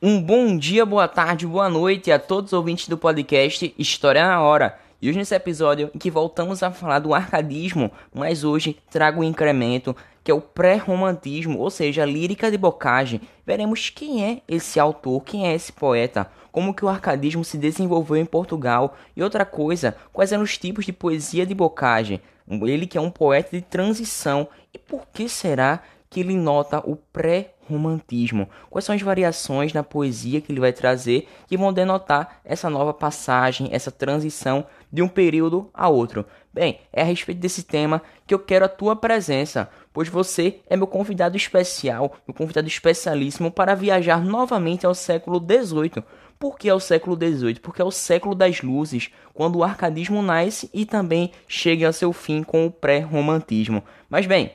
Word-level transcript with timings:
Um 0.00 0.22
bom 0.22 0.56
dia, 0.56 0.86
boa 0.86 1.08
tarde, 1.08 1.44
boa 1.44 1.68
noite 1.68 2.12
a 2.12 2.20
todos 2.20 2.52
os 2.52 2.56
ouvintes 2.56 2.86
do 2.86 2.96
podcast 2.96 3.74
História 3.76 4.24
na 4.24 4.40
Hora. 4.40 4.78
E 5.02 5.08
hoje 5.08 5.18
nesse 5.18 5.34
episódio 5.34 5.90
em 5.92 5.98
que 5.98 6.08
voltamos 6.08 6.62
a 6.62 6.70
falar 6.70 7.00
do 7.00 7.12
arcadismo, 7.12 7.90
mas 8.14 8.44
hoje 8.44 8.76
trago 8.88 9.22
um 9.22 9.24
incremento 9.24 9.96
que 10.22 10.30
é 10.30 10.34
o 10.34 10.40
pré-romantismo, 10.40 11.58
ou 11.58 11.68
seja, 11.68 12.04
a 12.04 12.06
lírica 12.06 12.48
de 12.48 12.56
Bocage. 12.56 13.20
Veremos 13.44 13.90
quem 13.90 14.24
é 14.24 14.40
esse 14.46 14.78
autor, 14.78 15.24
quem 15.24 15.48
é 15.48 15.54
esse 15.56 15.72
poeta, 15.72 16.30
como 16.52 16.72
que 16.72 16.84
o 16.84 16.88
arcadismo 16.88 17.44
se 17.44 17.58
desenvolveu 17.58 18.18
em 18.18 18.24
Portugal 18.24 18.96
e 19.16 19.22
outra 19.24 19.44
coisa, 19.44 19.96
quais 20.12 20.30
eram 20.30 20.44
os 20.44 20.56
tipos 20.56 20.86
de 20.86 20.92
poesia 20.92 21.44
de 21.44 21.56
Bocage. 21.56 22.22
Ele 22.48 22.86
que 22.86 22.96
é 22.96 23.00
um 23.00 23.10
poeta 23.10 23.56
de 23.56 23.62
transição 23.62 24.46
e 24.72 24.78
por 24.78 25.08
que 25.12 25.28
será 25.28 25.82
que 26.10 26.20
ele 26.20 26.36
nota 26.36 26.78
o 26.78 26.96
pré-romantismo. 26.96 28.48
Quais 28.70 28.84
são 28.84 28.94
as 28.94 29.02
variações 29.02 29.72
na 29.72 29.82
poesia 29.82 30.40
que 30.40 30.50
ele 30.50 30.60
vai 30.60 30.72
trazer 30.72 31.28
que 31.46 31.56
vão 31.56 31.72
denotar 31.72 32.40
essa 32.44 32.70
nova 32.70 32.94
passagem, 32.94 33.68
essa 33.72 33.90
transição 33.90 34.66
de 34.92 35.02
um 35.02 35.08
período 35.08 35.68
a 35.74 35.88
outro? 35.88 36.24
Bem, 36.52 36.80
é 36.92 37.02
a 37.02 37.04
respeito 37.04 37.40
desse 37.40 37.62
tema 37.62 38.02
que 38.26 38.34
eu 38.34 38.38
quero 38.38 38.64
a 38.64 38.68
tua 38.68 38.96
presença, 38.96 39.68
pois 39.92 40.08
você 40.08 40.60
é 40.68 40.76
meu 40.76 40.86
convidado 40.86 41.36
especial, 41.36 42.14
meu 42.26 42.34
convidado 42.34 42.66
especialíssimo 42.66 43.50
para 43.50 43.74
viajar 43.74 44.24
novamente 44.24 44.86
ao 44.86 44.94
século 44.94 45.38
XVIII. 45.38 46.02
Por 46.38 46.56
que 46.56 46.70
ao 46.70 46.80
século 46.80 47.16
XVIII? 47.16 47.60
Porque 47.60 47.82
é 47.82 47.84
o 47.84 47.90
século 47.90 48.34
das 48.34 48.62
luzes, 48.62 49.10
quando 49.34 49.56
o 49.56 49.64
arcadismo 49.64 50.22
nasce 50.22 50.70
e 50.72 50.86
também 50.86 51.32
chega 51.48 51.86
ao 51.86 51.92
seu 51.92 52.12
fim 52.12 52.42
com 52.42 52.64
o 52.64 52.70
pré-romantismo. 52.70 53.82
Mas 54.08 54.24
bem, 54.24 54.52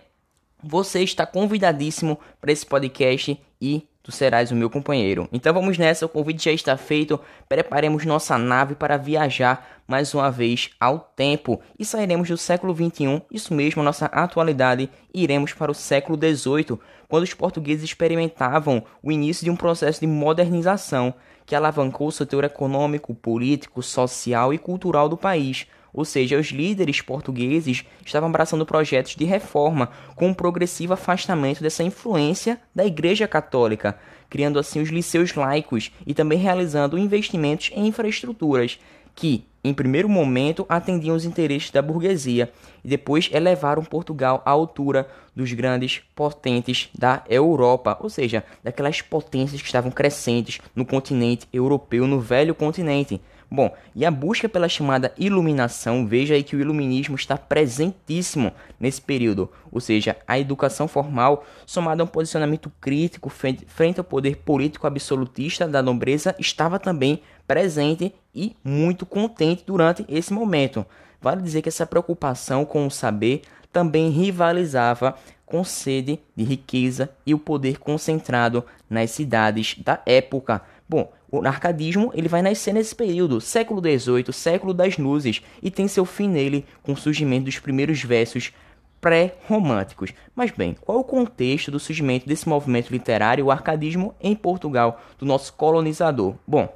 você 0.64 1.02
está 1.02 1.26
convidadíssimo 1.26 2.20
para 2.40 2.52
esse 2.52 2.66
podcast 2.66 3.40
e 3.62 3.88
tu 4.04 4.12
serás 4.12 4.52
o 4.52 4.56
meu 4.56 4.70
companheiro. 4.70 5.30
Então 5.32 5.54
vamos 5.54 5.78
nessa, 5.78 6.06
o 6.06 6.10
convite 6.10 6.46
já 6.46 6.52
está 6.52 6.76
feito. 6.76 7.20
Preparemos 7.48 8.06
nossa 8.06 8.38
nave 8.38 8.76
para 8.76 8.98
viajar 8.98 9.82
mais 9.88 10.14
uma 10.14 10.30
vez 10.30 10.70
ao 10.80 11.00
tempo 11.00 11.62
e 11.80 11.86
sairemos 11.86 12.28
do 12.30 12.38
século 12.38 12.74
21, 12.74 13.22
isso 13.32 13.54
mesmo, 13.54 13.84
nossa 13.84 14.06
atualidade, 14.08 14.90
e 15.14 15.24
iremos 15.24 15.54
para 15.54 15.72
o 15.72 15.76
século 15.76 16.18
18, 16.18 16.80
quando 17.08 17.24
os 17.24 17.34
portugueses 17.34 17.84
experimentavam 17.84 18.84
o 19.02 19.12
início 19.12 19.44
de 19.44 19.52
um 19.52 19.56
processo 19.56 20.00
de 20.00 20.08
modernização 20.08 21.14
que 21.46 21.56
alavancou 21.56 22.08
o 22.08 22.12
setor 22.12 22.44
econômico, 22.46 23.14
político, 23.14 23.82
social 23.82 24.54
e 24.54 24.58
cultural 24.58 25.10
do 25.10 25.18
país 25.18 25.68
ou 25.94 26.04
seja, 26.04 26.40
os 26.40 26.48
líderes 26.48 27.02
portugueses 27.02 27.86
estavam 28.04 28.30
abraçando 28.30 28.66
projetos 28.66 29.16
de 29.16 29.26
reforma 29.26 29.90
com 30.16 30.28
um 30.28 30.34
progressivo 30.34 30.94
afastamento 30.94 31.62
dessa 31.62 31.84
influência 31.84 32.60
da 32.74 32.86
Igreja 32.86 33.28
Católica, 33.28 33.98
criando 34.30 34.58
assim 34.58 34.82
os 34.82 34.90
liceus 34.90 35.36
laicos 35.36 35.92
e 36.08 36.14
também 36.14 36.40
realizando 36.40 36.98
investimentos 36.98 37.72
em 37.76 37.88
infraestruturas 37.88 38.80
que, 39.16 39.46
em 39.64 39.74
primeiro 39.74 40.10
momento, 40.10 40.66
atendiam 40.68 41.16
os 41.16 41.24
interesses 41.24 41.72
da 41.72 41.82
burguesia 41.82 42.52
e 42.84 42.88
depois 42.88 43.30
elevaram 43.32 43.84
Portugal 43.84 44.42
à 44.46 44.50
altura 44.50 45.08
dos 45.36 45.54
grandes 45.54 46.02
potentes 46.16 46.90
da 46.98 47.24
Europa, 47.30 47.98
ou 48.02 48.10
seja, 48.10 48.44
daquelas 48.64 49.02
potências 49.02 49.62
que 49.62 49.68
estavam 49.68 49.92
crescentes 49.92 50.60
no 50.76 50.86
continente 50.86 51.48
europeu, 51.54 52.08
no 52.08 52.20
velho 52.20 52.54
continente. 52.54 53.22
Bom, 53.56 53.72
e 53.94 54.04
a 54.04 54.10
busca 54.10 54.50
pela 54.50 54.68
chamada 54.68 55.14
iluminação, 55.16 56.08
veja 56.08 56.34
aí 56.34 56.42
que 56.42 56.56
o 56.56 56.60
iluminismo 56.60 57.16
está 57.16 57.38
presentíssimo 57.38 58.52
nesse 58.80 59.00
período, 59.00 59.48
ou 59.72 59.80
seja, 59.80 60.18
a 60.28 60.40
educação 60.40 60.88
formal, 60.88 61.46
somada 61.64 62.02
a 62.02 62.04
um 62.04 62.08
posicionamento 62.08 62.72
crítico 62.82 63.30
frente 63.30 64.00
ao 64.00 64.04
poder 64.04 64.38
político 64.38 64.88
absolutista 64.88 65.68
da 65.68 65.84
nobreza, 65.84 66.36
estava 66.40 66.80
também 66.80 67.22
presente 67.48 68.12
e 68.34 68.56
muito 68.64 69.06
contente 69.06 69.64
durante 69.68 70.04
esse 70.10 70.34
momento. 70.34 70.84
Vale 71.22 71.44
dizer 71.44 71.62
que 71.62 71.70
essa 71.70 71.86
preocupação 71.86 72.66
com 72.66 72.88
o 72.88 72.92
saber 72.92 73.44
também 73.72 74.10
rivalizava 74.10 75.14
com 75.46 75.64
sede 75.64 76.20
de 76.36 76.44
riqueza 76.44 77.08
e 77.24 77.36
o 77.36 77.40
poder 77.40 77.78
concentrado 77.78 78.66
nas 78.90 79.12
cidades 79.12 79.76
da 79.78 80.02
época. 80.08 80.64
Bom, 80.90 81.12
o 81.40 81.48
arcadismo 81.48 82.12
ele 82.14 82.28
vai 82.28 82.44
nascer 82.44 82.72
nesse 82.74 82.94
período, 82.94 83.42
século 83.42 83.82
XVIII, 83.82 84.32
século 84.32 84.72
das 84.72 85.00
luzes, 85.00 85.42
e 85.64 85.72
tem 85.72 85.88
seu 85.88 86.06
fim 86.06 86.30
nele 86.30 86.64
com 86.84 86.94
o 86.94 86.98
surgimento 86.98 87.46
dos 87.46 87.58
primeiros 87.58 88.04
versos 88.04 88.54
pré-românticos. 89.02 90.14
Mas 90.36 90.52
bem, 90.52 90.78
qual 90.80 91.00
o 91.00 91.04
contexto 91.04 91.72
do 91.72 91.80
surgimento 91.80 92.28
desse 92.28 92.48
movimento 92.48 92.92
literário, 92.92 93.46
o 93.46 93.52
arcadismo, 93.52 94.14
em 94.22 94.36
Portugal, 94.36 95.02
do 95.18 95.26
nosso 95.26 95.54
colonizador? 95.54 96.36
Bom, 96.46 96.72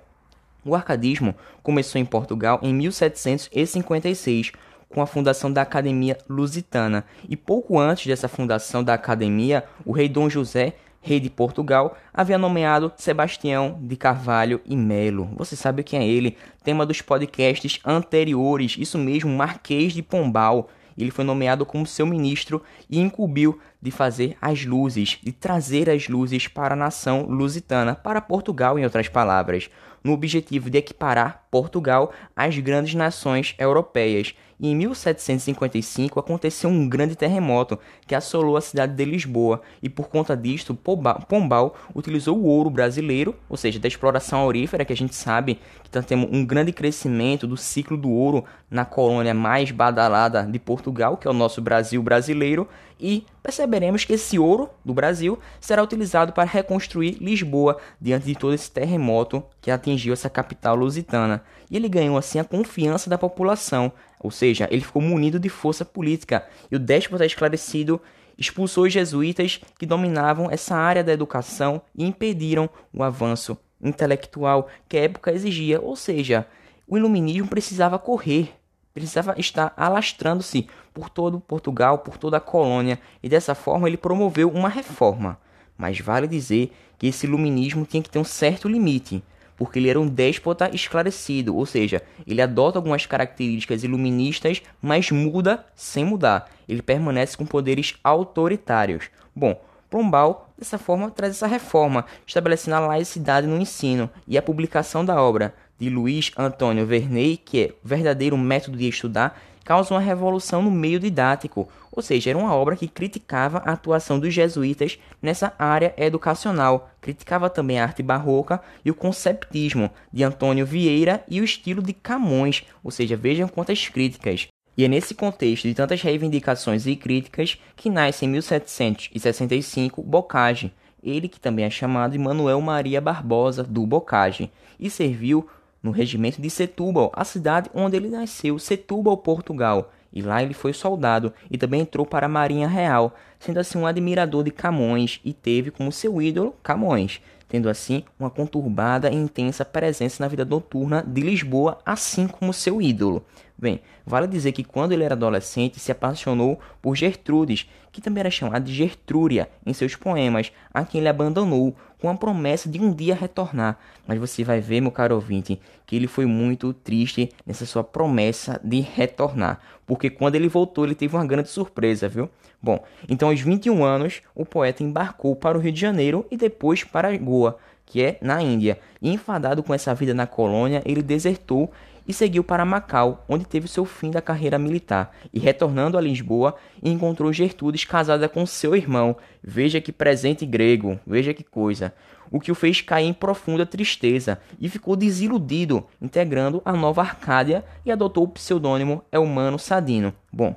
o 0.65 0.73
arcadismo 0.73 1.35
começou 1.61 2.01
em 2.01 2.05
Portugal 2.05 2.59
em 2.63 2.73
1756, 2.73 4.53
com 4.89 5.03
a 5.03 5.05
fundação 5.05 5.53
da 5.53 5.61
Academia 5.61 6.17
Lusitana, 6.27 7.05
e 7.29 7.37
pouco 7.37 7.77
antes 7.77 8.07
dessa 8.07 8.27
fundação 8.27 8.83
da 8.83 8.95
academia, 8.95 9.63
o 9.85 9.91
rei 9.91 10.09
Dom 10.09 10.27
José 10.27 10.73
rei 11.07 11.21
de 11.21 11.29
Portugal, 11.29 11.97
havia 12.13 12.37
nomeado 12.37 12.91
Sebastião 12.97 13.79
de 13.81 13.95
Carvalho 13.95 14.59
e 14.65 14.75
Melo. 14.75 15.29
Você 15.37 15.55
sabe 15.55 15.81
quem 15.81 15.99
é 16.01 16.07
ele? 16.07 16.35
Tema 16.63 16.85
dos 16.85 17.01
podcasts 17.01 17.79
anteriores, 17.85 18.75
isso 18.77 18.97
mesmo, 18.97 19.31
Marquês 19.31 19.93
de 19.93 20.03
Pombal. 20.03 20.69
Ele 20.97 21.11
foi 21.11 21.23
nomeado 21.23 21.65
como 21.65 21.85
seu 21.85 22.05
ministro 22.05 22.61
e 22.89 22.99
incumbiu 22.99 23.57
de 23.81 23.91
fazer 23.91 24.37
as 24.41 24.65
luzes, 24.65 25.19
de 25.23 25.31
trazer 25.31 25.89
as 25.89 26.07
luzes 26.07 26.47
para 26.47 26.73
a 26.73 26.77
nação 26.77 27.23
lusitana, 27.23 27.95
para 27.95 28.21
Portugal, 28.21 28.77
em 28.77 28.83
outras 28.83 29.07
palavras, 29.07 29.69
no 30.03 30.13
objetivo 30.13 30.69
de 30.69 30.77
equiparar 30.77 31.45
Portugal 31.51 32.11
às 32.35 32.57
grandes 32.57 32.95
nações 32.95 33.55
europeias. 33.59 34.33
E 34.59 34.69
em 34.69 34.75
1755 34.75 36.19
aconteceu 36.19 36.67
um 36.69 36.89
grande 36.89 37.15
terremoto 37.15 37.77
que 38.07 38.15
assolou 38.15 38.57
a 38.57 38.61
cidade 38.61 38.95
de 38.95 39.05
Lisboa, 39.05 39.61
e 39.83 39.89
por 39.89 40.07
conta 40.07 40.35
disto, 40.35 40.73
Pombal 40.73 41.75
utilizou 41.93 42.35
o 42.37 42.45
ouro 42.45 42.69
brasileiro, 42.69 43.35
ou 43.47 43.55
seja, 43.55 43.79
da 43.79 43.87
exploração 43.87 44.39
aurífera, 44.39 44.83
que 44.83 44.93
a 44.93 44.97
gente 44.97 45.15
sabe 45.15 45.59
que 45.83 45.91
tá 45.91 46.01
temos 46.01 46.29
um 46.31 46.43
grande 46.43 46.71
crescimento 46.71 47.45
do 47.45 47.55
ciclo 47.55 47.95
do 47.95 48.09
ouro 48.09 48.45
na 48.69 48.83
colônia 48.83 49.33
mais 49.33 49.69
badalada 49.69 50.43
de 50.43 50.57
Portugal, 50.57 51.17
que 51.17 51.27
é 51.27 51.31
o 51.31 51.35
nosso 51.35 51.61
Brasil 51.61 52.01
brasileiro, 52.01 52.67
e 52.99 53.25
perceberemos 53.41 54.03
que 54.05 54.13
esse 54.13 54.39
ouro 54.39 54.69
do 54.83 54.93
Brasil 54.93 55.37
será 55.59 55.83
utilizado 55.83 56.33
para 56.33 56.49
reconstruir 56.49 57.17
Lisboa 57.21 57.77
diante 57.99 58.25
de 58.25 58.35
todo 58.35 58.53
esse 58.53 58.69
terremoto 58.71 59.43
que 59.61 59.71
atingiu 59.71 60.13
essa 60.13 60.29
capital 60.29 60.75
lusitana. 60.75 61.43
E 61.69 61.75
ele 61.75 61.89
ganhou 61.89 62.17
assim 62.17 62.39
a 62.39 62.43
confiança 62.43 63.09
da 63.09 63.17
população, 63.17 63.91
ou 64.19 64.31
seja, 64.31 64.67
ele 64.71 64.81
ficou 64.81 65.01
munido 65.01 65.39
de 65.39 65.49
força 65.49 65.85
política, 65.85 66.47
e 66.71 66.75
o 66.75 66.79
déspota 66.79 67.25
esclarecido 67.25 68.01
expulsou 68.37 68.85
os 68.85 68.93
jesuítas 68.93 69.59
que 69.77 69.85
dominavam 69.85 70.49
essa 70.51 70.75
área 70.75 71.03
da 71.03 71.11
educação 71.11 71.81
e 71.95 72.05
impediram 72.05 72.69
o 72.93 73.03
avanço 73.03 73.57
intelectual 73.81 74.67
que 74.87 74.97
a 74.97 75.01
época 75.01 75.31
exigia, 75.31 75.81
ou 75.81 75.95
seja, 75.95 76.47
o 76.87 76.97
iluminismo 76.97 77.47
precisava 77.47 77.99
correr, 77.99 78.53
precisava 78.97 79.35
estar 79.37 79.71
alastrando-se 79.77 80.67
por 80.93 81.09
todo 81.09 81.39
Portugal, 81.39 81.99
por 81.99 82.17
toda 82.17 82.37
a 82.37 82.41
colônia, 82.41 82.99
e 83.21 83.29
dessa 83.29 83.53
forma 83.53 83.87
ele 83.87 83.97
promoveu 83.97 84.49
uma 84.49 84.69
reforma. 84.69 85.37
Mas 85.77 85.99
vale 85.99 86.27
dizer 86.27 86.73
que 86.97 87.05
esse 87.05 87.27
iluminismo 87.27 87.85
tinha 87.85 88.01
que 88.01 88.09
ter 88.09 88.17
um 88.17 88.23
certo 88.23 88.67
limite 88.67 89.23
porque 89.55 89.79
ele 89.79 89.89
era 89.89 89.99
um 89.99 90.07
déspota 90.07 90.69
esclarecido, 90.71 91.55
ou 91.55 91.65
seja, 91.65 92.03
ele 92.27 92.43
adota 92.43 92.77
algumas 92.77 93.07
características 93.07 93.83
iluministas, 93.83 94.61
mas 94.79 95.09
muda 95.09 95.65
sem 95.75 96.05
mudar. 96.05 96.47
Ele 96.69 96.83
permanece 96.83 97.35
com 97.35 97.43
poderes 97.43 97.95
autoritários. 98.03 99.09
Bom, 99.35 99.59
Pombal, 99.89 100.49
dessa 100.57 100.77
forma, 100.77 101.09
traz 101.09 101.31
essa 101.35 101.47
reforma, 101.47 102.05
estabelecendo 102.25 102.75
a 102.75 102.81
laicidade 102.81 103.47
no 103.47 103.59
ensino 103.59 104.09
e 104.27 104.37
a 104.37 104.41
publicação 104.41 105.03
da 105.03 105.19
obra 105.19 105.55
de 105.79 105.89
Luiz 105.89 106.31
Antônio 106.37 106.85
Verney, 106.85 107.37
que 107.37 107.63
é 107.63 107.73
verdadeiro 107.83 108.37
método 108.37 108.77
de 108.77 108.87
estudar, 108.87 109.39
causa 109.63 109.93
uma 109.93 109.99
revolução 109.99 110.61
no 110.61 110.71
meio 110.71 110.99
didático, 110.99 111.67
ou 111.91 112.01
seja, 112.01 112.29
era 112.29 112.39
uma 112.39 112.55
obra 112.55 112.75
que 112.75 112.87
criticava 112.87 113.57
a 113.65 113.73
atuação 113.73 114.19
dos 114.19 114.33
jesuítas 114.33 114.97
nessa 115.21 115.53
área 115.59 115.93
educacional, 115.97 116.89
criticava 117.01 117.49
também 117.49 117.79
a 117.79 117.83
arte 117.83 118.01
barroca 118.01 118.61
e 118.85 118.91
o 118.91 118.95
conceptismo 118.95 119.91
de 120.13 120.23
Antônio 120.23 120.65
Vieira 120.65 121.23
e 121.27 121.41
o 121.41 121.43
estilo 121.43 121.81
de 121.81 121.91
Camões, 121.91 122.63
ou 122.83 122.91
seja, 122.91 123.17
vejam 123.17 123.47
quantas 123.47 123.89
críticas. 123.89 124.47
E 124.77 124.85
é 124.85 124.87
nesse 124.87 125.15
contexto 125.15 125.67
de 125.67 125.73
tantas 125.73 126.01
reivindicações 126.01 126.85
e 126.85 126.95
críticas 126.95 127.57
que 127.75 127.89
nasce 127.89 128.25
em 128.25 128.29
1765 128.29 130.03
Bocage, 130.03 130.71
ele 131.03 131.27
que 131.27 131.39
também 131.39 131.65
é 131.65 131.69
chamado 131.69 132.11
de 132.11 132.19
Manuel 132.19 132.61
Maria 132.61 133.01
Barbosa 133.01 133.63
do 133.63 133.85
Bocage, 133.85 134.51
e 134.79 134.89
serviu 134.89 135.49
no 135.87 135.91
regimento 135.93 136.41
de 136.41 136.49
Setúbal, 136.49 137.11
a 137.15 137.23
cidade 137.23 137.69
onde 137.73 137.95
ele 137.95 138.09
nasceu, 138.09 138.59
Setúbal, 138.59 139.17
Portugal. 139.17 139.91
E 140.13 140.21
lá 140.21 140.43
ele 140.43 140.53
foi 140.53 140.73
soldado 140.73 141.33
e 141.49 141.57
também 141.57 141.81
entrou 141.81 142.05
para 142.05 142.25
a 142.25 142.29
Marinha 142.29 142.67
Real, 142.67 143.15
sendo 143.39 143.59
assim 143.59 143.77
um 143.77 143.85
admirador 143.85 144.43
de 144.43 144.51
Camões 144.51 145.19
e 145.23 145.33
teve 145.33 145.71
como 145.71 145.91
seu 145.91 146.21
ídolo 146.21 146.55
Camões. 146.61 147.21
tendo 147.49 147.69
assim 147.69 148.03
uma 148.19 148.29
conturbada 148.29 149.09
e 149.09 149.15
intensa 149.15 149.63
presença 149.63 150.21
na 150.21 150.27
vida 150.27 150.43
noturna 150.43 151.01
de 151.07 151.21
Lisboa, 151.21 151.77
assim 151.85 152.27
como 152.27 152.51
seu 152.51 152.81
ídolo. 152.81 153.23
Bem, 153.59 153.81
vale 154.05 154.27
dizer 154.27 154.51
que 154.51 154.63
quando 154.63 154.91
ele 154.91 155.03
era 155.03 155.15
adolescente 155.15 155.79
se 155.79 155.91
apaixonou 155.91 156.59
por 156.79 156.95
Gertrudes, 156.95 157.67
que 157.91 157.99
também 157.99 158.19
era 158.19 158.29
chamada 158.29 158.63
de 158.63 158.71
Gertrúria 158.71 159.49
em 159.65 159.73
seus 159.73 159.95
poemas, 159.95 160.51
a 160.71 160.85
quem 160.85 160.99
ele 160.99 161.09
abandonou 161.09 161.75
com 161.99 162.07
a 162.07 162.15
promessa 162.15 162.69
de 162.69 162.79
um 162.79 162.93
dia 162.93 163.15
retornar. 163.15 163.79
Mas 164.05 164.19
você 164.19 164.43
vai 164.43 164.61
ver, 164.61 164.79
meu 164.79 164.91
caro 164.91 165.15
ouvinte, 165.15 165.59
que 165.87 165.95
ele 165.95 166.05
foi 166.05 166.27
muito 166.27 166.71
triste 166.71 167.31
nessa 167.47 167.65
sua 167.65 167.83
promessa 167.83 168.61
de 168.63 168.79
retornar, 168.79 169.59
porque 169.87 170.11
quando 170.11 170.35
ele 170.35 170.47
voltou, 170.47 170.85
ele 170.85 170.93
teve 170.93 171.15
uma 171.15 171.25
grande 171.25 171.49
surpresa, 171.49 172.07
viu? 172.07 172.29
Bom, 172.61 172.83
então 173.09 173.29
aos 173.29 173.41
21 173.41 173.83
anos, 173.83 174.21
o 174.35 174.45
poeta 174.45 174.83
embarcou 174.83 175.35
para 175.35 175.57
o 175.57 175.61
Rio 175.61 175.71
de 175.71 175.81
Janeiro 175.81 176.27
e 176.29 176.37
depois 176.37 176.83
para 176.83 177.15
Goa, 177.17 177.57
que 177.87 178.03
é 178.03 178.17
na 178.21 178.41
Índia. 178.41 178.77
E 179.01 179.11
enfadado 179.11 179.63
com 179.63 179.73
essa 179.73 179.95
vida 179.95 180.13
na 180.13 180.27
colônia, 180.27 180.83
ele 180.85 181.01
desertou 181.01 181.71
e 182.07 182.13
seguiu 182.13 182.43
para 182.43 182.63
Macau, 182.63 183.25
onde 183.27 183.45
teve 183.45 183.67
seu 183.67 183.83
fim 183.83 184.09
da 184.09 184.21
carreira 184.21 184.57
militar. 184.57 185.15
E 185.33 185.39
retornando 185.39 185.97
a 185.97 186.01
Lisboa, 186.01 186.55
encontrou 186.81 187.33
Gertrudes 187.33 187.83
casada 187.83 188.29
com 188.29 188.45
seu 188.45 188.75
irmão. 188.75 189.17
Veja 189.43 189.81
que 189.81 189.91
presente 189.91 190.45
grego, 190.45 190.99
veja 191.05 191.33
que 191.33 191.43
coisa. 191.43 191.93
O 192.31 192.39
que 192.39 192.51
o 192.51 192.55
fez 192.55 192.81
cair 192.81 193.07
em 193.07 193.13
profunda 193.13 193.65
tristeza 193.65 194.39
e 194.59 194.69
ficou 194.69 194.95
desiludido, 194.95 195.85
integrando 196.01 196.61
a 196.63 196.73
nova 196.73 197.01
Arcádia 197.01 197.63
e 197.85 197.91
adotou 197.91 198.23
o 198.23 198.29
pseudônimo 198.29 199.03
Elmano 199.11 199.59
Sadino. 199.59 200.13
Bom, 200.31 200.55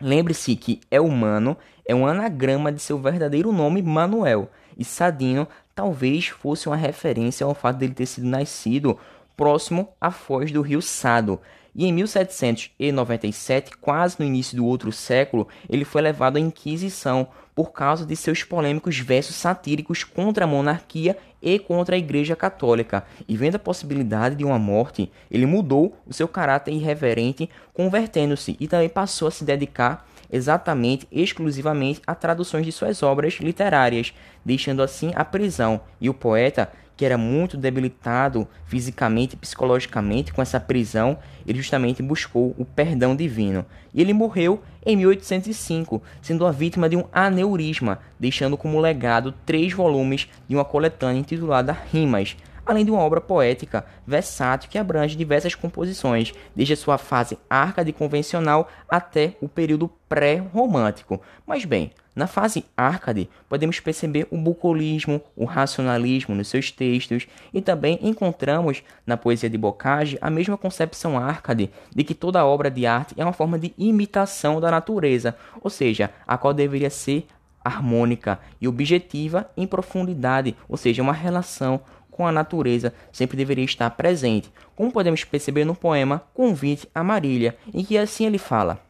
lembre-se 0.00 0.56
que 0.56 0.80
Elmano 0.90 1.56
é 1.86 1.94
um 1.94 2.06
anagrama 2.06 2.72
de 2.72 2.80
seu 2.80 2.98
verdadeiro 2.98 3.52
nome 3.52 3.82
Manuel, 3.82 4.50
e 4.76 4.84
Sadino 4.84 5.46
talvez 5.74 6.28
fosse 6.28 6.68
uma 6.68 6.76
referência 6.76 7.44
ao 7.44 7.54
fato 7.54 7.76
dele 7.76 7.94
ter 7.94 8.06
sido 8.06 8.26
nascido 8.26 8.98
próximo 9.36 9.88
à 10.00 10.10
foz 10.10 10.50
do 10.50 10.62
rio 10.62 10.82
Sado. 10.82 11.40
E 11.74 11.86
em 11.86 11.92
1797, 11.92 13.76
quase 13.78 14.16
no 14.18 14.24
início 14.24 14.56
do 14.56 14.64
outro 14.64 14.92
século, 14.92 15.48
ele 15.68 15.84
foi 15.84 16.02
levado 16.02 16.36
à 16.36 16.40
Inquisição 16.40 17.26
por 17.52 17.72
causa 17.72 18.06
de 18.06 18.14
seus 18.14 18.42
polêmicos 18.42 18.98
versos 18.98 19.36
satíricos 19.36 20.04
contra 20.04 20.44
a 20.44 20.48
monarquia 20.48 21.16
e 21.42 21.58
contra 21.58 21.96
a 21.96 21.98
Igreja 21.98 22.36
Católica. 22.36 23.04
E 23.28 23.36
vendo 23.36 23.56
a 23.56 23.60
possibilidade 23.60 24.36
de 24.36 24.44
uma 24.44 24.58
morte, 24.58 25.10
ele 25.30 25.46
mudou 25.46 25.96
o 26.06 26.12
seu 26.12 26.28
caráter 26.28 26.72
irreverente, 26.72 27.50
convertendo-se 27.72 28.56
e 28.58 28.68
também 28.68 28.88
passou 28.88 29.28
a 29.28 29.30
se 29.30 29.44
dedicar 29.44 30.08
exatamente, 30.32 31.06
exclusivamente 31.12 32.00
a 32.06 32.14
traduções 32.14 32.64
de 32.64 32.72
suas 32.72 33.02
obras 33.02 33.34
literárias, 33.34 34.12
deixando 34.44 34.82
assim 34.82 35.12
a 35.14 35.24
prisão. 35.24 35.80
E 36.00 36.08
o 36.08 36.14
poeta 36.14 36.72
que 36.96 37.04
era 37.04 37.18
muito 37.18 37.56
debilitado 37.56 38.46
fisicamente 38.66 39.34
e 39.34 39.36
psicologicamente 39.36 40.32
com 40.32 40.40
essa 40.40 40.60
prisão, 40.60 41.18
ele 41.46 41.58
justamente 41.58 42.02
buscou 42.02 42.54
o 42.58 42.64
perdão 42.64 43.16
divino. 43.16 43.64
E 43.92 44.00
ele 44.00 44.12
morreu 44.12 44.62
em 44.84 44.96
1805, 44.96 46.02
sendo 46.22 46.46
a 46.46 46.52
vítima 46.52 46.88
de 46.88 46.96
um 46.96 47.04
aneurisma, 47.12 47.98
deixando 48.18 48.56
como 48.56 48.80
legado 48.80 49.34
três 49.44 49.72
volumes 49.72 50.28
de 50.48 50.54
uma 50.54 50.64
coletânea 50.64 51.20
intitulada 51.20 51.76
Rimas, 51.92 52.36
além 52.66 52.84
de 52.84 52.90
uma 52.90 53.00
obra 53.00 53.20
poética 53.20 53.84
versátil 54.06 54.70
que 54.70 54.78
abrange 54.78 55.16
diversas 55.16 55.54
composições, 55.54 56.32
desde 56.54 56.74
a 56.74 56.76
sua 56.76 56.98
fase 56.98 57.38
arcade 57.48 57.92
convencional 57.92 58.68
até 58.88 59.34
o 59.40 59.48
período 59.48 59.90
pré-romântico. 60.08 61.20
Mas 61.46 61.64
bem, 61.64 61.92
na 62.14 62.28
fase 62.28 62.64
arcade, 62.76 63.28
podemos 63.48 63.80
perceber 63.80 64.28
o 64.30 64.36
bucolismo, 64.36 65.20
o 65.34 65.44
racionalismo 65.44 66.34
nos 66.34 66.46
seus 66.46 66.70
textos 66.70 67.26
e 67.52 67.60
também 67.60 67.98
encontramos 68.00 68.84
na 69.04 69.16
poesia 69.16 69.50
de 69.50 69.58
Bocage 69.58 70.16
a 70.20 70.30
mesma 70.30 70.56
concepção 70.56 71.18
arcade 71.18 71.70
de 71.94 72.04
que 72.04 72.14
toda 72.14 72.44
obra 72.46 72.70
de 72.70 72.86
arte 72.86 73.14
é 73.16 73.24
uma 73.24 73.32
forma 73.32 73.58
de 73.58 73.74
imitação 73.76 74.60
da 74.60 74.70
natureza, 74.70 75.36
ou 75.60 75.68
seja, 75.68 76.10
a 76.24 76.38
qual 76.38 76.54
deveria 76.54 76.90
ser 76.90 77.26
harmônica 77.64 78.38
e 78.60 78.68
objetiva 78.68 79.50
em 79.56 79.66
profundidade, 79.66 80.54
ou 80.68 80.76
seja, 80.76 81.02
uma 81.02 81.14
relação 81.14 81.80
com 82.14 82.26
a 82.26 82.32
natureza 82.32 82.94
sempre 83.12 83.36
deveria 83.36 83.64
estar 83.64 83.90
presente, 83.90 84.50
como 84.76 84.92
podemos 84.92 85.24
perceber 85.24 85.64
no 85.64 85.74
poema 85.74 86.22
Convite 86.32 86.88
a 86.94 87.02
Marília, 87.02 87.56
em 87.72 87.84
que 87.84 87.98
assim 87.98 88.24
ele 88.24 88.38
fala: 88.38 88.80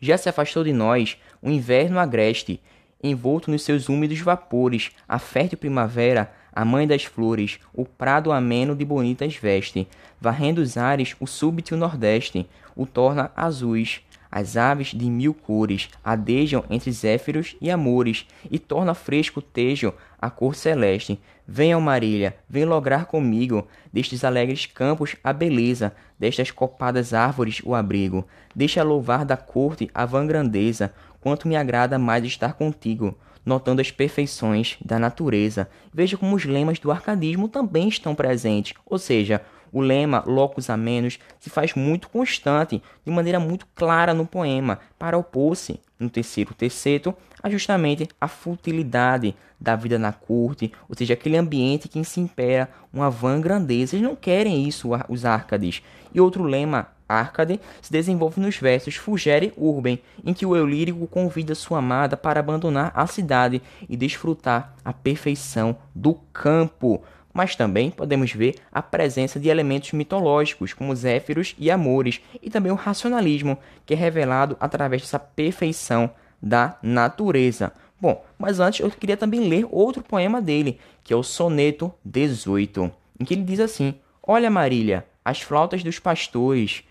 Já 0.00 0.16
se 0.16 0.28
afastou 0.28 0.64
de 0.64 0.72
nós 0.72 1.18
o 1.42 1.50
inverno 1.50 1.98
agreste, 1.98 2.60
envolto 3.02 3.50
nos 3.50 3.62
seus 3.62 3.90
úmidos 3.90 4.20
vapores, 4.20 4.90
a 5.06 5.18
fértil 5.18 5.58
primavera, 5.58 6.32
a 6.50 6.64
mãe 6.64 6.86
das 6.86 7.04
flores, 7.04 7.60
o 7.74 7.84
prado 7.84 8.32
ameno 8.32 8.74
de 8.74 8.84
bonitas 8.84 9.36
veste, 9.36 9.86
varrendo 10.18 10.62
os 10.62 10.78
ares 10.78 11.14
o 11.20 11.26
súbito 11.26 11.76
nordeste, 11.76 12.48
o 12.74 12.86
torna 12.86 13.30
azuis, 13.36 14.00
as 14.30 14.56
aves 14.56 14.88
de 14.88 15.08
mil 15.08 15.32
cores 15.32 15.88
adejam 16.04 16.64
entre 16.68 16.90
zéfiros 16.90 17.56
e 17.60 17.70
amores, 17.70 18.26
e 18.50 18.58
torna 18.58 18.94
fresco 18.94 19.40
o 19.40 19.42
tejo 19.42 19.92
a 20.20 20.30
cor 20.30 20.54
celeste. 20.54 21.18
Venham, 21.48 21.80
Marília, 21.80 22.36
vem 22.48 22.64
lograr 22.64 23.06
comigo, 23.06 23.68
destes 23.92 24.24
alegres 24.24 24.66
campos 24.66 25.16
a 25.22 25.32
beleza, 25.32 25.94
destas 26.18 26.50
copadas 26.50 27.14
árvores 27.14 27.60
o 27.64 27.74
abrigo. 27.74 28.26
Deixa 28.54 28.82
louvar 28.82 29.24
da 29.24 29.36
corte 29.36 29.88
a 29.94 30.04
vã 30.04 30.26
grandeza, 30.26 30.92
quanto 31.20 31.46
me 31.46 31.56
agrada 31.56 31.98
mais 31.98 32.24
estar 32.24 32.54
contigo 32.54 33.16
notando 33.46 33.80
as 33.80 33.92
perfeições 33.92 34.76
da 34.84 34.98
natureza. 34.98 35.70
Veja 35.94 36.16
como 36.16 36.34
os 36.34 36.44
lemas 36.44 36.80
do 36.80 36.90
arcadismo 36.90 37.48
também 37.48 37.88
estão 37.88 38.12
presentes, 38.12 38.74
ou 38.84 38.98
seja, 38.98 39.40
o 39.72 39.80
lema 39.80 40.24
locus 40.26 40.68
a 40.68 40.76
menos 40.76 41.18
se 41.38 41.48
faz 41.48 41.74
muito 41.74 42.08
constante, 42.08 42.82
de 43.04 43.12
maneira 43.12 43.38
muito 43.38 43.66
clara 43.74 44.12
no 44.12 44.26
poema, 44.26 44.80
para 44.98 45.16
opor-se, 45.16 45.80
no 45.98 46.10
terceiro 46.10 46.54
terceto, 46.54 47.14
a 47.46 47.50
justamente 47.50 48.08
a 48.20 48.28
futilidade 48.28 49.34
da 49.58 49.74
vida 49.76 49.98
na 49.98 50.12
corte, 50.12 50.72
ou 50.88 50.96
seja, 50.96 51.14
aquele 51.14 51.36
ambiente 51.36 51.88
que 51.88 52.02
se 52.04 52.20
impera 52.20 52.68
uma 52.92 53.08
vã 53.08 53.40
grandeza. 53.40 53.94
Eles 53.94 54.06
não 54.06 54.16
querem 54.16 54.66
isso, 54.66 54.90
os 55.08 55.24
Árcades. 55.24 55.82
E 56.12 56.20
outro 56.20 56.42
lema 56.42 56.88
Arcade 57.08 57.60
se 57.80 57.92
desenvolve 57.92 58.40
nos 58.40 58.56
versos 58.56 58.96
Fugere 58.96 59.52
Urben, 59.56 60.00
em 60.24 60.34
que 60.34 60.44
o 60.44 60.56
eu 60.56 60.66
lírico 60.66 61.06
convida 61.06 61.54
sua 61.54 61.78
amada 61.78 62.16
para 62.16 62.40
abandonar 62.40 62.90
a 62.94 63.06
cidade 63.06 63.62
e 63.88 63.96
desfrutar 63.96 64.74
a 64.84 64.92
perfeição 64.92 65.76
do 65.94 66.14
campo 66.32 67.02
mas 67.36 67.54
também 67.54 67.90
podemos 67.90 68.32
ver 68.32 68.54
a 68.72 68.80
presença 68.80 69.38
de 69.38 69.50
elementos 69.50 69.92
mitológicos, 69.92 70.72
como 70.72 70.96
Zéfiros 70.96 71.54
e 71.58 71.70
Amores, 71.70 72.18
e 72.42 72.48
também 72.48 72.72
o 72.72 72.76
racionalismo, 72.76 73.58
que 73.84 73.92
é 73.92 73.96
revelado 73.96 74.56
através 74.58 75.02
dessa 75.02 75.18
perfeição 75.18 76.10
da 76.46 76.78
natureza. 76.82 77.72
Bom, 78.00 78.24
mas 78.38 78.60
antes 78.60 78.80
eu 78.80 78.90
queria 78.90 79.16
também 79.16 79.48
ler 79.48 79.66
outro 79.70 80.02
poema 80.02 80.40
dele, 80.40 80.78
que 81.02 81.12
é 81.12 81.16
o 81.16 81.22
Soneto 81.22 81.92
18, 82.04 82.90
em 83.18 83.24
que 83.24 83.34
ele 83.34 83.42
diz 83.42 83.58
assim: 83.60 83.94
Olha, 84.22 84.50
Marília, 84.50 85.06
as 85.24 85.40
flautas 85.40 85.82
dos 85.82 85.98
pastores, 85.98 86.84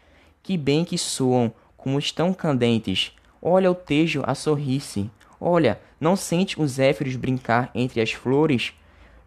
que 0.44 0.58
bem 0.58 0.84
que 0.84 0.98
soam, 0.98 1.54
como 1.78 2.00
estão 2.00 2.34
candentes. 2.34 3.14
Olha 3.42 3.70
o 3.72 3.76
tejo 3.76 4.24
a 4.26 4.34
sorrir-se. 4.36 5.10
Olha, 5.40 5.80
não 6.00 6.16
sente 6.16 6.60
os 6.60 6.72
zéfiros 6.72 7.16
brincar 7.16 7.70
entre 7.76 8.02
as 8.02 8.12
flores? 8.12 8.74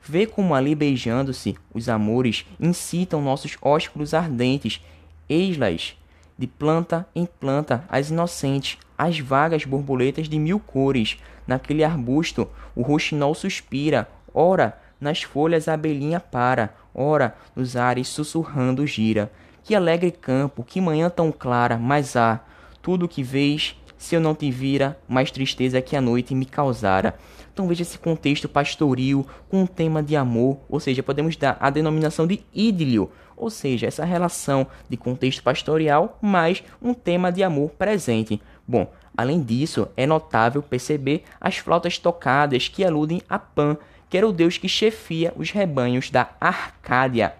Vê 0.02 0.26
como 0.26 0.54
ali 0.54 0.74
beijando-se 0.74 1.56
os 1.72 1.88
amores 1.88 2.44
incitam 2.58 3.22
nossos 3.22 3.56
ósculos 3.60 4.14
ardentes, 4.14 4.80
eis-las, 5.28 5.97
de 6.38 6.46
planta 6.46 7.06
em 7.14 7.26
planta, 7.26 7.84
as 7.88 8.10
inocentes, 8.10 8.78
as 8.96 9.18
vagas 9.18 9.64
borboletas 9.64 10.28
de 10.28 10.38
mil 10.38 10.60
cores. 10.60 11.18
Naquele 11.46 11.82
arbusto 11.82 12.48
o 12.76 12.82
roxinol 12.82 13.34
suspira, 13.34 14.08
ora 14.32 14.78
nas 15.00 15.22
folhas 15.22 15.68
a 15.68 15.74
abelhinha 15.74 16.20
para, 16.20 16.74
ora 16.94 17.34
nos 17.56 17.76
ares 17.76 18.08
sussurrando 18.08 18.86
gira. 18.86 19.30
Que 19.64 19.74
alegre 19.74 20.10
campo, 20.10 20.64
que 20.64 20.80
manhã 20.80 21.10
tão 21.10 21.30
clara, 21.30 21.76
mas 21.76 22.16
há, 22.16 22.40
tudo 22.80 23.08
que 23.08 23.22
vês, 23.22 23.76
se 23.98 24.14
eu 24.14 24.20
não 24.20 24.34
te 24.34 24.50
vira, 24.50 24.98
mais 25.08 25.30
tristeza 25.30 25.82
que 25.82 25.96
a 25.96 26.00
noite 26.00 26.34
me 26.34 26.46
causara. 26.46 27.18
Então 27.52 27.66
veja 27.66 27.82
esse 27.82 27.98
contexto 27.98 28.48
pastoril 28.48 29.26
com 29.48 29.62
um 29.62 29.66
tema 29.66 30.02
de 30.02 30.14
amor, 30.14 30.58
ou 30.68 30.78
seja, 30.78 31.02
podemos 31.02 31.36
dar 31.36 31.56
a 31.60 31.68
denominação 31.68 32.26
de 32.26 32.40
idílio, 32.54 33.10
ou 33.36 33.50
seja, 33.50 33.86
essa 33.86 34.04
relação 34.04 34.66
de 34.88 34.96
contexto 34.96 35.42
pastoral 35.42 36.16
mais 36.22 36.62
um 36.80 36.94
tema 36.94 37.32
de 37.32 37.42
amor 37.42 37.70
presente. 37.70 38.40
Bom, 38.66 38.90
além 39.16 39.42
disso, 39.42 39.88
é 39.96 40.06
notável 40.06 40.62
perceber 40.62 41.24
as 41.40 41.56
flautas 41.56 41.98
tocadas 41.98 42.68
que 42.68 42.84
aludem 42.84 43.20
a 43.28 43.38
Pan, 43.38 43.76
que 44.08 44.16
era 44.16 44.28
o 44.28 44.32
deus 44.32 44.56
que 44.56 44.68
chefia 44.68 45.32
os 45.36 45.50
rebanhos 45.50 46.10
da 46.10 46.30
Arcádia. 46.40 47.34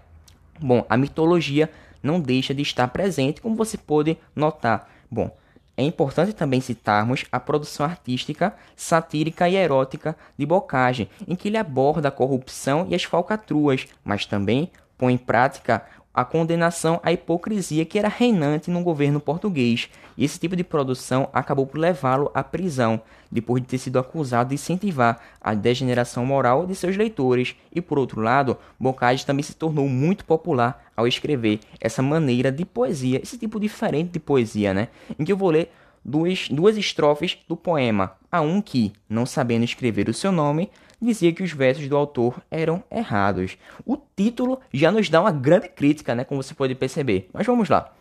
Bom, 0.59 0.85
a 0.89 0.97
mitologia 0.97 1.69
não 2.03 2.19
deixa 2.19 2.53
de 2.53 2.61
estar 2.61 2.87
presente, 2.89 3.41
como 3.41 3.55
você 3.55 3.77
pode 3.77 4.17
notar. 4.35 4.89
Bom, 5.09 5.35
É 5.79 5.81
importante 5.81 6.33
também 6.33 6.59
citarmos 6.59 7.23
a 7.31 7.39
produção 7.39 7.85
artística, 7.85 8.53
satírica 8.75 9.47
e 9.47 9.55
erótica 9.55 10.13
de 10.37 10.45
Bocage, 10.45 11.09
em 11.25 11.37
que 11.37 11.47
ele 11.47 11.55
aborda 11.55 12.09
a 12.09 12.11
corrupção 12.11 12.85
e 12.89 12.95
as 12.95 13.05
falcatruas, 13.05 13.87
mas 14.03 14.25
também 14.25 14.69
põe 14.97 15.13
em 15.13 15.17
prática 15.17 15.81
a 16.13 16.25
condenação 16.25 16.99
à 17.03 17.11
hipocrisia 17.11 17.85
que 17.85 17.97
era 17.97 18.07
reinante 18.07 18.69
no 18.69 18.83
governo 18.83 19.19
português, 19.19 19.89
e 20.17 20.25
esse 20.25 20.39
tipo 20.39 20.55
de 20.55 20.63
produção 20.63 21.29
acabou 21.31 21.65
por 21.65 21.77
levá-lo 21.77 22.29
à 22.33 22.43
prisão, 22.43 23.01
depois 23.31 23.61
de 23.61 23.69
ter 23.69 23.77
sido 23.77 23.99
acusado 23.99 24.49
de 24.49 24.55
incentivar 24.55 25.21
a 25.39 25.53
degeneração 25.53 26.25
moral 26.25 26.65
de 26.65 26.75
seus 26.75 26.97
leitores. 26.97 27.55
E 27.73 27.79
por 27.79 27.97
outro 27.97 28.21
lado, 28.21 28.57
Bocage 28.79 29.25
também 29.25 29.43
se 29.43 29.53
tornou 29.53 29.87
muito 29.87 30.25
popular 30.25 30.83
ao 30.95 31.07
escrever 31.07 31.59
essa 31.79 32.01
maneira 32.01 32.51
de 32.51 32.65
poesia, 32.65 33.21
esse 33.21 33.37
tipo 33.37 33.59
diferente 33.59 34.11
de 34.11 34.19
poesia, 34.19 34.73
né? 34.73 34.89
Em 35.17 35.23
que 35.23 35.31
eu 35.31 35.37
vou 35.37 35.51
ler 35.51 35.71
duas, 36.03 36.49
duas 36.49 36.75
estrofes 36.75 37.37
do 37.47 37.55
poema. 37.55 38.13
A 38.31 38.41
um 38.41 38.61
que, 38.61 38.91
não 39.07 39.25
sabendo 39.25 39.63
escrever 39.63 40.09
o 40.09 40.13
seu 40.13 40.31
nome, 40.31 40.69
dizia 41.01 41.31
que 41.31 41.43
os 41.43 41.51
versos 41.51 41.87
do 41.87 41.95
autor 41.95 42.41
eram 42.51 42.83
errados. 42.91 43.57
O 43.85 43.97
título 43.97 44.59
já 44.73 44.91
nos 44.91 45.09
dá 45.09 45.21
uma 45.21 45.31
grande 45.31 45.69
crítica, 45.69 46.13
né, 46.13 46.23
como 46.23 46.41
você 46.41 46.53
pode 46.53 46.75
perceber. 46.75 47.29
Mas 47.33 47.45
vamos 47.45 47.69
lá. 47.69 47.93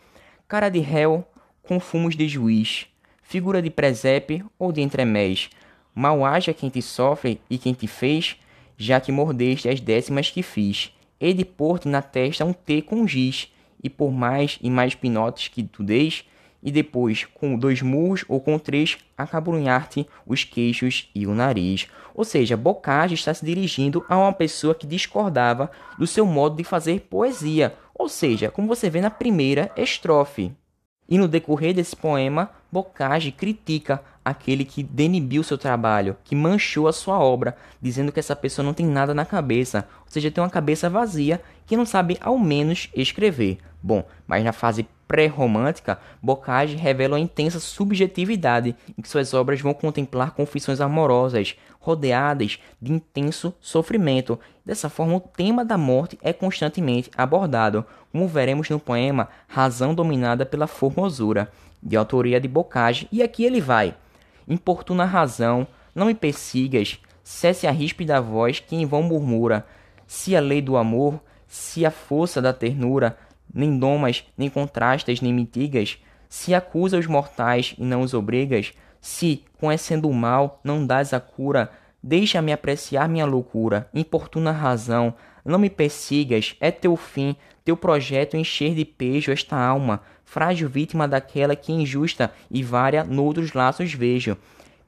Cara 0.47 0.69
de 0.69 0.81
réu 0.81 1.25
com 1.63 1.79
fumos 1.79 2.17
de 2.17 2.27
juiz, 2.27 2.87
figura 3.23 3.61
de 3.61 3.71
presépio 3.71 4.51
ou 4.59 4.73
de 4.73 4.81
entremés, 4.81 5.51
mal 5.95 6.25
haja 6.25 6.55
quem 6.55 6.71
te 6.71 6.81
sofre 6.81 7.41
e 7.51 7.59
quem 7.59 7.75
te 7.75 7.87
fez, 7.87 8.37
já 8.77 9.01
que 9.01 9.13
mordeste 9.13 9.69
as 9.69 9.81
décimas 9.81 10.31
que 10.31 10.43
fiz. 10.43 10.93
E 11.21 11.35
de 11.35 11.45
pôr-te 11.45 11.89
na 11.89 12.01
testa 12.01 12.45
um 12.45 12.53
T 12.53 12.81
com 12.81 13.07
giz, 13.07 13.53
e 13.83 13.91
por 13.91 14.11
mais 14.11 14.59
e 14.63 14.71
mais 14.71 14.95
pinotes 14.95 15.49
que 15.49 15.63
tu 15.63 15.83
deis, 15.83 16.25
e 16.63 16.71
depois, 16.71 17.25
com 17.35 17.57
dois 17.57 17.83
murros 17.83 18.25
ou 18.29 18.41
com 18.41 18.59
três, 18.59 18.99
acabrunhar-te 19.17 20.07
os 20.27 20.45
queixos 20.45 21.09
e 21.15 21.27
o 21.27 21.35
nariz. 21.35 21.87
Ou 22.15 22.25
seja, 22.25 22.57
Bocage 22.57 23.15
está 23.15 23.33
se 23.33 23.45
dirigindo 23.45 24.05
a 24.09 24.19
uma 24.19 24.33
pessoa 24.33 24.75
que 24.75 24.87
discordava 24.87 25.71
do 25.99 26.07
seu 26.07 26.27
modo 26.27 26.57
de 26.57 26.65
fazer 26.65 27.03
poesia, 27.09 27.75
ou 27.95 28.09
seja, 28.09 28.51
como 28.51 28.69
você 28.69 28.91
vê 28.91 29.01
na 29.01 29.11
primeira 29.11 29.71
estrofe. 29.77 30.53
E 31.09 31.17
no 31.17 31.27
decorrer 31.27 31.75
desse 31.75 31.97
poema, 31.97 32.51
Bocage 32.71 33.33
critica 33.33 34.03
aquele 34.23 34.63
que 34.65 34.83
denibiu 34.83 35.43
seu 35.43 35.57
trabalho, 35.57 36.17
que 36.23 36.37
manchou 36.37 36.87
a 36.87 36.93
sua 36.93 37.19
obra, 37.19 37.57
dizendo 37.81 38.13
que 38.13 38.21
essa 38.21 38.37
pessoa 38.37 38.65
não 38.65 38.75
tem 38.75 38.85
nada 38.85 39.15
na 39.15 39.25
cabeça, 39.25 39.89
ou 40.05 40.11
seja, 40.11 40.31
tem 40.31 40.45
uma 40.45 40.51
cabeça 40.51 40.91
vazia 40.91 41.41
que 41.67 41.77
não 41.77 41.87
sabe 41.87 42.19
ao 42.21 42.39
menos 42.39 42.91
escrever. 42.95 43.59
Bom, 43.83 44.05
mas 44.27 44.45
na 44.45 44.53
fase 44.53 44.87
pré-romântica, 45.09 45.99
Bocage 46.23 46.77
revela 46.77 47.15
uma 47.15 47.21
intensa 47.21 47.59
subjetividade 47.59 48.77
em 48.97 49.01
que 49.03 49.09
suas 49.09 49.33
obras 49.33 49.61
vão 49.61 49.73
contemplar 49.73 50.33
confissões 50.33 50.81
amorosas, 50.81 51.57
rodeadas 51.81 52.61
de 52.81 52.93
intenso 52.93 53.55
sofrimento. 53.59 54.39
Dessa 54.65 54.91
forma, 54.91 55.17
o 55.17 55.21
tema 55.21 55.65
da 55.65 55.79
morte 55.79 56.19
é 56.23 56.33
constantemente 56.33 57.11
abordado, 57.17 57.85
como 58.13 58.29
veremos 58.29 58.69
no 58.69 58.79
poema 58.79 59.29
Razão 59.49 59.95
Dominada 59.95 60.45
pela 60.45 60.67
Formosura, 60.67 61.51
de 61.83 61.97
autoria 61.97 62.39
de 62.39 62.47
Bocage, 62.47 63.09
e 63.11 63.23
aqui 63.23 63.45
ele 63.45 63.61
vai. 63.61 63.95
Importuna 64.47 65.05
razão, 65.05 65.67
não 65.95 66.07
me 66.07 66.15
persigas, 66.15 66.99
cesse 67.25 67.67
a 67.67 67.71
ríspida 67.71 68.21
voz 68.21 68.61
que 68.61 68.77
em 68.77 68.85
vão 68.85 69.03
murmura, 69.03 69.67
se 70.07 70.37
a 70.37 70.41
lei 70.41 70.61
do 70.61 70.77
amor, 70.77 71.21
se 71.47 71.87
a 71.87 71.91
força 71.91 72.43
da 72.43 72.53
ternura, 72.53 73.17
nem 73.53 73.79
domas, 73.79 74.25
nem 74.37 74.49
contrastas, 74.49 75.21
nem 75.21 75.33
mitigas, 75.33 75.99
se 76.29 76.55
acusa 76.55 76.99
os 76.99 77.07
mortais 77.07 77.75
e 77.79 77.85
não 77.85 78.03
os 78.03 78.15
obrigas, 78.15 78.73
se, 79.01 79.45
conhecendo 79.59 80.09
o 80.09 80.15
mal, 80.15 80.61
não 80.63 80.87
dás 80.87 81.13
a 81.13 81.21
cura, 81.21 81.71
deixa-me 82.03 82.53
apreciar 82.53 83.09
minha 83.09 83.25
loucura, 83.25 83.89
importuna 83.95 84.53
razão, 84.53 85.15
não 85.45 85.59
me 85.59 85.71
persigas, 85.71 86.57
é 86.61 86.71
teu 86.71 86.97
fim, 86.97 87.35
teu 87.65 87.77
projeto 87.77 88.37
encher 88.37 88.75
de 88.75 88.85
pejo 88.85 89.33
esta 89.33 89.57
alma, 89.57 90.03
frágil 90.25 90.69
vítima 90.69 91.09
daquela 91.09 91.57
que 91.57 91.73
injusta 91.73 92.33
e 92.51 92.63
vária 92.63 93.05
noutros 93.05 93.53
laços 93.53 93.93
vejo. 93.95 94.37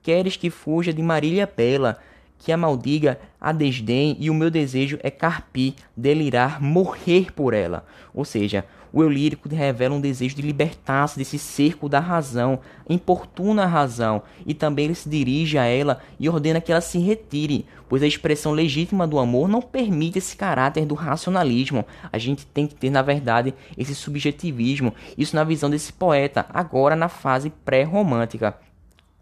Queres 0.03 0.37
que 0.37 0.51
fuja 0.51 0.93
de 0.93 1.03
Marília 1.03 1.51
bela, 1.55 1.99
que 2.41 2.51
a 2.51 2.57
maldiga 2.57 3.21
a 3.41 3.53
desdém 3.53 4.17
e 4.19 4.29
o 4.29 4.35
meu 4.35 4.51
desejo 4.51 4.99
é 5.03 5.11
carpir, 5.11 5.75
delirar, 5.97 6.61
morrer 6.61 7.33
por 7.33 7.55
ela. 7.55 7.87
Ou 8.13 8.25
seja, 8.25 8.65
o 8.93 9.03
eu 9.03 9.09
lírico 9.09 9.49
revela 9.49 9.95
um 9.95 10.01
desejo 10.01 10.35
de 10.35 10.43
libertar-se 10.43 11.17
desse 11.17 11.39
cerco 11.39 11.89
da 11.89 12.01
razão, 12.01 12.59
importuna 12.89 13.63
a 13.63 13.67
razão, 13.67 14.23
e 14.45 14.53
também 14.53 14.87
ele 14.87 14.95
se 14.95 15.09
dirige 15.09 15.59
a 15.59 15.65
ela 15.65 16.01
e 16.19 16.29
ordena 16.29 16.61
que 16.61 16.73
ela 16.73 16.81
se 16.81 16.99
retire, 16.99 17.67
pois 17.89 18.03
a 18.03 18.07
expressão 18.07 18.53
legítima 18.53 19.07
do 19.07 19.19
amor 19.19 19.49
não 19.49 19.63
permite 19.63 20.19
esse 20.19 20.37
caráter 20.37 20.85
do 20.85 20.95
racionalismo. 20.95 21.85
A 22.13 22.19
gente 22.19 22.45
tem 22.47 22.67
que 22.67 22.75
ter, 22.75 22.91
na 22.91 23.03
verdade, 23.03 23.55
esse 23.79 23.95
subjetivismo, 23.95 24.93
isso 25.17 25.37
na 25.37 25.45
visão 25.45 25.71
desse 25.71 25.93
poeta, 25.93 26.47
agora 26.53 26.97
na 26.97 27.09
fase 27.09 27.51
pré-romântica. 27.65 28.57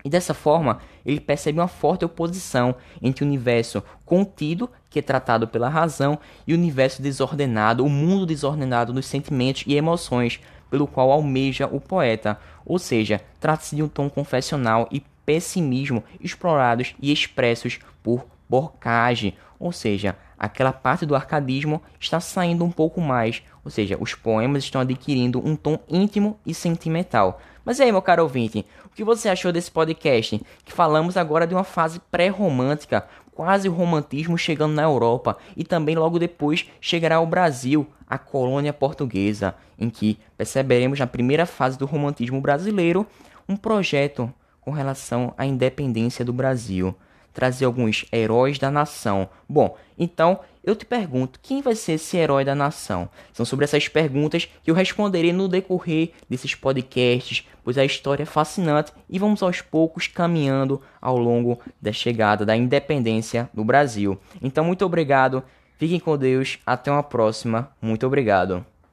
E 0.04 0.08
dessa 0.08 0.32
forma, 0.32 0.78
ele 1.04 1.20
percebe 1.20 1.58
uma 1.58 1.68
forte 1.68 2.04
oposição 2.04 2.74
entre 3.02 3.24
o 3.24 3.26
universo 3.26 3.82
contido, 4.04 4.70
que 4.88 5.00
é 5.00 5.02
tratado 5.02 5.48
pela 5.48 5.68
razão, 5.68 6.18
e 6.46 6.54
o 6.54 6.56
universo 6.56 7.02
desordenado, 7.02 7.84
o 7.84 7.90
mundo 7.90 8.24
desordenado 8.24 8.92
dos 8.92 9.06
sentimentos 9.06 9.64
e 9.66 9.74
emoções, 9.74 10.40
pelo 10.70 10.86
qual 10.86 11.10
almeja 11.10 11.66
o 11.66 11.80
poeta. 11.80 12.38
Ou 12.64 12.78
seja, 12.78 13.20
trata-se 13.40 13.74
de 13.74 13.82
um 13.82 13.88
tom 13.88 14.08
confessional 14.08 14.88
e 14.90 15.02
pessimismo 15.26 16.04
explorados 16.20 16.94
e 17.00 17.12
expressos 17.12 17.78
por 18.02 18.24
Borcage, 18.48 19.34
ou 19.58 19.72
seja, 19.72 20.16
aquela 20.38 20.72
parte 20.72 21.04
do 21.04 21.14
arcadismo 21.14 21.82
está 21.98 22.20
saindo 22.20 22.64
um 22.64 22.70
pouco 22.70 23.00
mais, 23.00 23.42
ou 23.64 23.70
seja, 23.70 23.98
os 24.00 24.14
poemas 24.14 24.64
estão 24.64 24.80
adquirindo 24.80 25.44
um 25.46 25.56
tom 25.56 25.78
íntimo 25.88 26.38
e 26.46 26.54
sentimental. 26.54 27.40
Mas 27.68 27.78
e 27.78 27.82
aí, 27.82 27.92
meu 27.92 28.00
caro 28.00 28.22
ouvinte, 28.22 28.64
o 28.86 28.88
que 28.88 29.04
você 29.04 29.28
achou 29.28 29.52
desse 29.52 29.70
podcast? 29.70 30.40
Que 30.64 30.72
falamos 30.72 31.18
agora 31.18 31.46
de 31.46 31.54
uma 31.54 31.64
fase 31.64 32.00
pré-romântica, 32.10 33.06
quase 33.34 33.68
o 33.68 33.72
romantismo 33.72 34.38
chegando 34.38 34.72
na 34.72 34.84
Europa 34.84 35.36
e 35.54 35.62
também 35.62 35.94
logo 35.94 36.18
depois 36.18 36.64
chegará 36.80 37.16
ao 37.16 37.26
Brasil, 37.26 37.86
a 38.08 38.16
colônia 38.16 38.72
portuguesa, 38.72 39.54
em 39.78 39.90
que 39.90 40.18
perceberemos 40.34 40.98
na 40.98 41.06
primeira 41.06 41.44
fase 41.44 41.76
do 41.76 41.84
romantismo 41.84 42.40
brasileiro 42.40 43.06
um 43.46 43.54
projeto 43.54 44.32
com 44.62 44.70
relação 44.70 45.34
à 45.36 45.44
independência 45.44 46.24
do 46.24 46.32
Brasil 46.32 46.96
trazer 47.32 47.64
alguns 47.64 48.04
heróis 48.12 48.58
da 48.58 48.70
nação. 48.70 49.28
Bom, 49.48 49.76
então 49.98 50.40
eu 50.62 50.76
te 50.76 50.84
pergunto, 50.84 51.40
quem 51.42 51.62
vai 51.62 51.74
ser 51.74 51.92
esse 51.92 52.16
herói 52.16 52.44
da 52.44 52.54
nação? 52.54 53.08
São 53.32 53.46
sobre 53.46 53.64
essas 53.64 53.88
perguntas 53.88 54.48
que 54.62 54.70
eu 54.70 54.74
responderei 54.74 55.32
no 55.32 55.48
decorrer 55.48 56.10
desses 56.28 56.54
podcasts, 56.54 57.46
pois 57.64 57.78
a 57.78 57.84
história 57.84 58.22
é 58.22 58.26
fascinante 58.26 58.92
e 59.08 59.18
vamos 59.18 59.42
aos 59.42 59.60
poucos 59.60 60.06
caminhando 60.06 60.80
ao 61.00 61.16
longo 61.16 61.58
da 61.80 61.92
chegada 61.92 62.44
da 62.44 62.56
independência 62.56 63.48
no 63.54 63.64
Brasil. 63.64 64.18
Então, 64.42 64.64
muito 64.64 64.84
obrigado, 64.84 65.42
fiquem 65.78 65.98
com 65.98 66.18
Deus, 66.18 66.58
até 66.66 66.90
uma 66.90 67.02
próxima, 67.02 67.70
muito 67.80 68.06
obrigado. 68.06 68.64